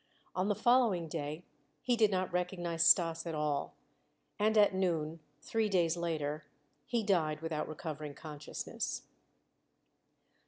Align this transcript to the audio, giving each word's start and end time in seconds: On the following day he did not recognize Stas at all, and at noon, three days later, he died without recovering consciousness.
On 0.35 0.47
the 0.47 0.55
following 0.55 1.07
day 1.07 1.43
he 1.83 1.95
did 1.95 2.09
not 2.09 2.33
recognize 2.33 2.83
Stas 2.83 3.27
at 3.27 3.35
all, 3.35 3.75
and 4.39 4.57
at 4.57 4.73
noon, 4.73 5.19
three 5.41 5.69
days 5.69 5.95
later, 5.95 6.43
he 6.87 7.03
died 7.03 7.41
without 7.41 7.67
recovering 7.67 8.15
consciousness. 8.15 9.03